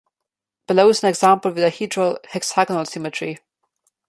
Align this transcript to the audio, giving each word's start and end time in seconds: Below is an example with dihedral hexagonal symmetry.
Below 0.65 0.89
is 0.89 1.03
an 1.03 1.09
example 1.09 1.51
with 1.51 1.63
dihedral 1.63 2.17
hexagonal 2.25 2.85
symmetry. 2.85 3.37